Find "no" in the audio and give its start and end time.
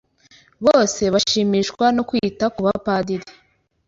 1.95-2.03